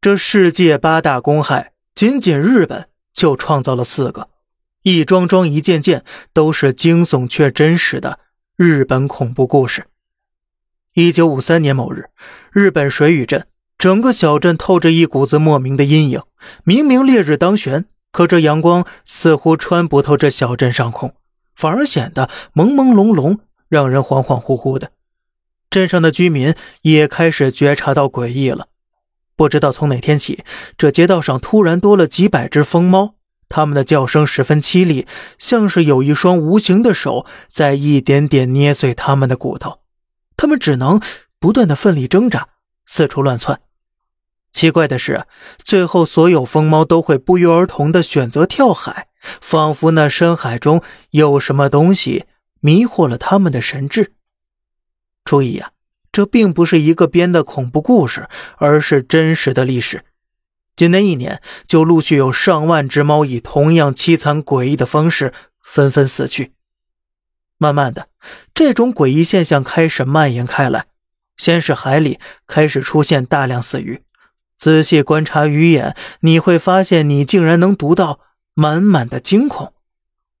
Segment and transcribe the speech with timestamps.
[0.00, 4.28] 这世界八大公害，仅仅日本就创造了四个，
[4.82, 8.20] 一桩桩、一件件都是惊悚却真实的
[8.56, 9.86] 日本恐怖故事。
[10.94, 12.10] 一九五三年某日，
[12.52, 16.22] 日本水俣镇整个小镇透着一股子莫名的阴影。
[16.62, 21.12] 明明烈日当悬，可这阳光似乎穿不透这小镇上空，
[21.56, 23.38] 反而显得朦朦胧胧，
[23.68, 24.92] 让人恍恍惚惚的。
[25.68, 28.68] 镇上的居民也开始觉察到诡异了。
[29.38, 30.42] 不知道从哪天起，
[30.76, 33.14] 这街道上突然多了几百只疯猫，
[33.48, 35.06] 它们的叫声十分凄厉，
[35.38, 39.78] 像是有一双无形的手在一点点捏碎它们的骨头。
[40.36, 41.00] 他们只能
[41.38, 42.48] 不断的奋力挣扎，
[42.84, 43.60] 四处乱窜。
[44.50, 45.24] 奇怪的是，
[45.62, 49.06] 最后所有疯猫都会不约而同的选择跳海，
[49.40, 52.24] 仿佛那深海中有什么东西
[52.58, 54.14] 迷惑了他们的神智。
[55.24, 55.70] 注意呀，
[56.18, 60.02] 这并不是一个编的恐怖故事，而是真实的历史。
[60.74, 66.54] 仅那一年，就陆续有上万只猫以同样凄惨诡异的方式纷纷死去。
[67.56, 68.08] 慢慢的，
[68.52, 70.86] 这种诡异现象开始蔓延开来。
[71.36, 74.02] 先是海里开始出现大量死鱼，
[74.56, 78.18] 仔细观察鱼眼，你会发现你竟然能读到
[78.54, 79.72] 满满的惊恐。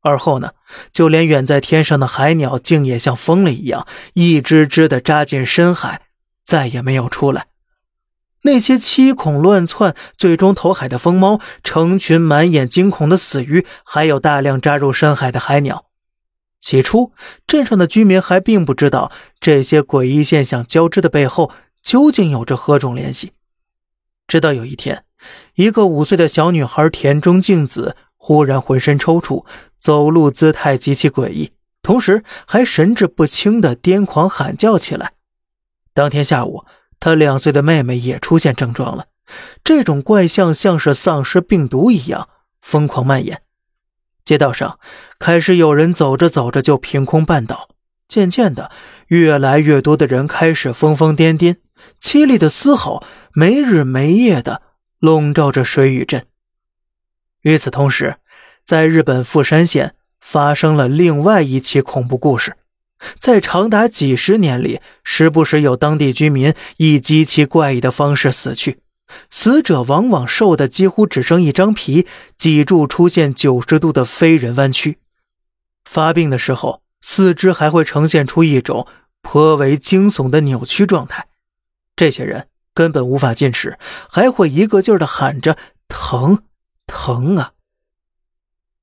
[0.00, 0.52] 而后呢，
[0.92, 6.02] 就连远在天上的海鸟，竟也像疯了一样，一只只的扎进深海，
[6.44, 7.46] 再也没有出来。
[8.42, 15.86] 那些七孔乱窜、最终投海的疯猫，成群满眼惊恐的死鱼，还有大量扎入深海的海鸟。
[16.60, 17.12] 起初，
[17.46, 21.52] 镇上的居民还并不知道这些诡异现象交织的背后
[21.82, 23.32] 究竟有着何种联系。
[24.28, 25.04] 直到有一天，
[25.54, 29.46] 一个五岁的小女孩田中静子忽然浑身抽搐，
[29.78, 31.52] 走路姿态极其诡异，
[31.82, 35.12] 同时还神志不清的癫狂喊叫起来。
[35.94, 36.64] 当天下午，
[37.00, 39.06] 他两岁的妹妹也出现症状了，
[39.64, 42.28] 这种怪象像是丧尸病毒一样
[42.60, 43.40] 疯狂蔓延。
[44.24, 44.78] 街道上
[45.18, 47.70] 开始有人走着走着就凭空绊倒，
[48.06, 48.70] 渐渐的，
[49.06, 51.56] 越来越多的人开始疯疯癫癫，
[52.02, 53.02] 凄厉的嘶吼
[53.32, 54.60] 没日没夜的
[54.98, 56.26] 笼罩着水雨镇。
[57.48, 58.16] 与此同时，
[58.66, 62.58] 在日本富山县发生了另外一起恐怖故事，
[63.18, 68.80] 在长达几十年里，时不时有当地居民以极其怪异的方式死去。
[69.30, 74.98] 死者往往瘦的几乎只剩一张皮，脊柱出现九十度的非人弯曲。
[75.86, 78.86] 发病的时候，四肢还会呈现出一种
[79.22, 81.28] 颇为惊悚的扭曲状态。
[81.96, 83.78] 这些人根本无法进食，
[84.10, 85.56] 还会一个劲儿的喊着
[85.88, 86.42] “疼，
[86.88, 87.52] 疼啊！”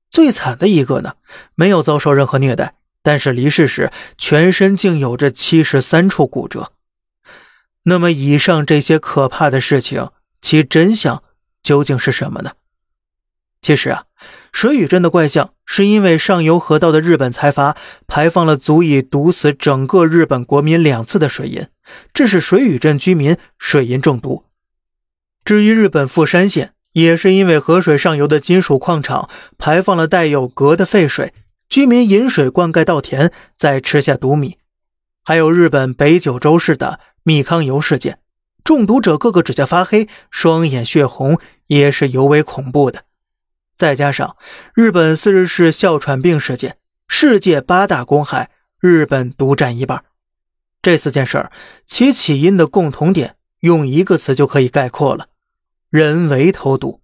[0.08, 1.16] 最惨的一个呢，
[1.54, 6.72] 没有遭受任何虐待，但是离世时全身竟有着七十三处骨折。
[7.82, 10.08] 那么，以上这些可怕的事情。
[10.38, 11.24] 其真相
[11.60, 12.52] 究竟是什么呢？
[13.60, 14.04] 其实啊，
[14.52, 21.66] 水俣镇的怪象是因为上游河道的日本财阀排放了足以毒死整个日本国民两次的水银，
[22.14, 24.44] 致使水俣镇居民水银中毒。
[25.44, 31.34] 至于日本富山县，也是因为河水上游的金属矿场排放了带有镉的废水，
[31.68, 34.56] 居民饮水灌溉稻田，再吃下毒米。
[35.22, 38.20] 还有日本北九州市的密康油事件。
[38.64, 43.02] 中毒者个个指甲发黑，双眼血红，也是尤为恐怖的。
[43.76, 44.38] 再加上
[44.74, 48.48] 日本四日市哮喘病事件，世界八大公害，
[48.80, 50.02] 日本独占一半。
[50.80, 51.52] 这四件事儿，
[51.84, 55.26] 其起因的共同点，用一个词就可以概括了：
[55.96, 57.00] 人为投毒。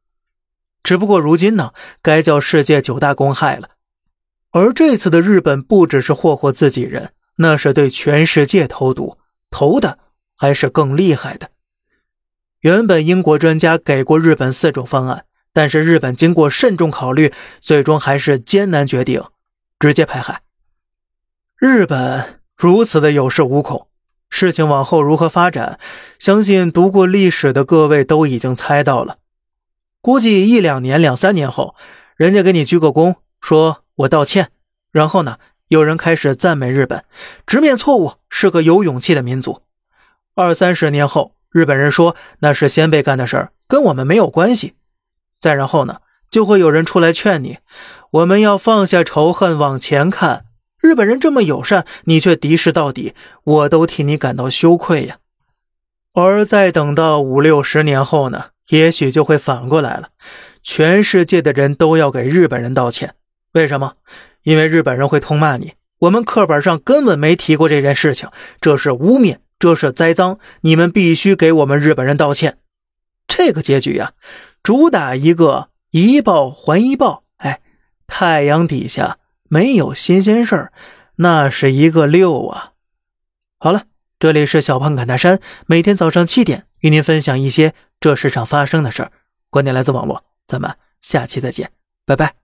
[0.82, 1.72] 只不过如今呢，
[2.02, 3.70] 该叫世界九大公害了。
[4.50, 9.16] 而这次的日本，不只是霍霍自己人，那是对全世界投毒，
[9.50, 9.98] 投的
[10.36, 11.48] 还是更厉害的。
[12.60, 19.24] 原本英国专家给过日本四种方案，但是日本经过慎重考虑，最终还是艰难决定
[19.80, 20.42] 直接排海。
[21.56, 23.88] 日本如此的有恃无恐，
[24.42, 25.78] 事情往后如何发展，
[26.18, 29.18] 相信读过历史的各位都已经猜到了。
[30.00, 31.76] 估计一两年、两三年后，
[32.16, 34.48] 人家给你鞠个躬，说我道歉，
[34.90, 35.36] 然后呢，
[35.68, 37.04] 有人开始赞美日本，
[37.46, 39.62] 直面错误，是个有勇气的民族。
[40.34, 41.36] 二三十年后。
[41.52, 44.72] 日本人说那是先辈干的事儿，跟我们没有关系。
[45.38, 45.98] 再然后呢，
[46.30, 47.58] 就会有人出来劝你，
[48.10, 50.46] 我们要放下仇恨，往前看。
[50.82, 53.14] 日本人这么友善，你却敌视到底，
[53.44, 55.18] 我都替你感到羞愧呀。
[56.12, 60.08] 而再等到五六十年后呢，也许就会反过来了，
[60.62, 63.14] 全世界的人都要给日本人道歉。
[63.52, 63.92] 为什么？
[64.42, 68.28] 因为日本人会痛骂你，我们课本上根本没提过这件事情，
[68.60, 69.38] 这是污蔑。
[69.60, 72.58] 这是栽赃，你们必须给我们日本人道歉。
[73.28, 74.14] 这个结局呀，
[74.64, 77.22] 主打一个一报还一报。
[77.36, 77.60] 哎，
[78.08, 79.18] 太阳底下
[79.52, 80.72] 没有新鲜事儿，
[81.16, 82.72] 那是一个六啊。
[83.58, 83.82] 好了，
[84.18, 89.12] 这里是小胖侃大山，每天早上七点与您分享一些这世上发生的事儿，
[89.50, 91.70] 观点来自网络，咱们下期再见，
[92.06, 92.41] 拜拜。